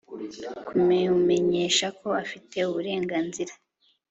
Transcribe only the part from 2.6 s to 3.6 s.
uburenganzira